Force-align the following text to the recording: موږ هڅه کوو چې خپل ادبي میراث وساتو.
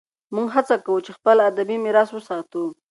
موږ 0.35 0.47
هڅه 0.55 0.75
کوو 0.85 1.03
چې 1.05 1.11
خپل 1.17 1.37
ادبي 1.49 1.77
میراث 1.83 2.09
وساتو. 2.13 2.63